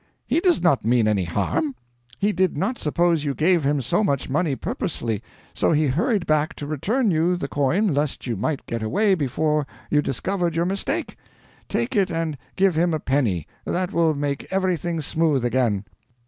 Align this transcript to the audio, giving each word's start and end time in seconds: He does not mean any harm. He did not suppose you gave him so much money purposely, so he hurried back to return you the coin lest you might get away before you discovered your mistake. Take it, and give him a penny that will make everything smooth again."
He 0.25 0.39
does 0.39 0.63
not 0.63 0.83
mean 0.83 1.07
any 1.07 1.25
harm. 1.25 1.75
He 2.17 2.31
did 2.31 2.57
not 2.57 2.79
suppose 2.79 3.23
you 3.23 3.35
gave 3.35 3.63
him 3.63 3.83
so 3.83 4.03
much 4.03 4.29
money 4.31 4.55
purposely, 4.55 5.21
so 5.53 5.73
he 5.73 5.85
hurried 5.85 6.25
back 6.25 6.55
to 6.55 6.65
return 6.65 7.11
you 7.11 7.35
the 7.37 7.47
coin 7.47 7.93
lest 7.93 8.25
you 8.25 8.35
might 8.35 8.65
get 8.65 8.81
away 8.81 9.13
before 9.13 9.67
you 9.91 10.01
discovered 10.01 10.55
your 10.55 10.65
mistake. 10.65 11.17
Take 11.69 11.95
it, 11.95 12.09
and 12.09 12.35
give 12.55 12.73
him 12.73 12.95
a 12.95 12.99
penny 12.99 13.45
that 13.63 13.93
will 13.93 14.15
make 14.15 14.51
everything 14.51 15.01
smooth 15.01 15.45
again." 15.45 15.85